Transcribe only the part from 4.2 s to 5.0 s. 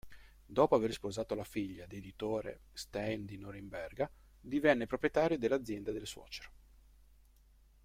divenne